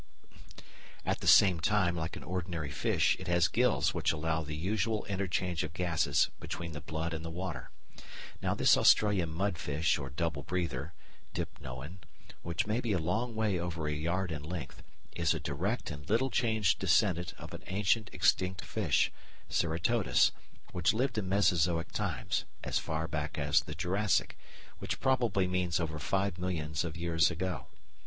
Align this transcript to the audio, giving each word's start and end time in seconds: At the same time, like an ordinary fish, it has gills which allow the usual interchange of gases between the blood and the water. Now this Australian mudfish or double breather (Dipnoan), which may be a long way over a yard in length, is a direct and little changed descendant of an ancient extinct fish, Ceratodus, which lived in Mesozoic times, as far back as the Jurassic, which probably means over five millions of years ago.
At 1.05 1.19
the 1.19 1.27
same 1.27 1.59
time, 1.59 1.95
like 1.95 2.15
an 2.15 2.23
ordinary 2.23 2.71
fish, 2.71 3.15
it 3.19 3.27
has 3.27 3.47
gills 3.47 3.93
which 3.93 4.11
allow 4.11 4.41
the 4.41 4.55
usual 4.55 5.05
interchange 5.05 5.61
of 5.61 5.75
gases 5.75 6.31
between 6.39 6.71
the 6.71 6.81
blood 6.81 7.13
and 7.13 7.23
the 7.23 7.29
water. 7.29 7.69
Now 8.41 8.55
this 8.55 8.75
Australian 8.75 9.29
mudfish 9.31 9.99
or 9.99 10.09
double 10.09 10.41
breather 10.41 10.93
(Dipnoan), 11.35 11.99
which 12.41 12.65
may 12.65 12.81
be 12.81 12.93
a 12.93 12.97
long 12.97 13.35
way 13.35 13.59
over 13.59 13.87
a 13.87 13.93
yard 13.93 14.31
in 14.31 14.41
length, 14.41 14.81
is 15.15 15.35
a 15.35 15.39
direct 15.39 15.91
and 15.91 16.09
little 16.09 16.31
changed 16.31 16.79
descendant 16.79 17.35
of 17.37 17.53
an 17.53 17.61
ancient 17.67 18.09
extinct 18.11 18.65
fish, 18.65 19.11
Ceratodus, 19.49 20.31
which 20.71 20.95
lived 20.95 21.19
in 21.19 21.29
Mesozoic 21.29 21.91
times, 21.91 22.45
as 22.63 22.79
far 22.79 23.07
back 23.07 23.37
as 23.37 23.59
the 23.61 23.75
Jurassic, 23.75 24.35
which 24.79 24.99
probably 24.99 25.45
means 25.45 25.79
over 25.79 25.99
five 25.99 26.39
millions 26.39 26.83
of 26.83 26.97
years 26.97 27.29
ago. 27.29 27.67